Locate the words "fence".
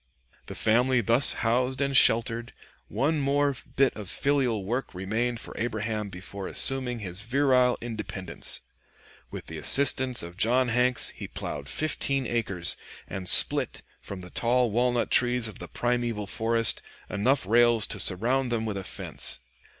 18.83-19.37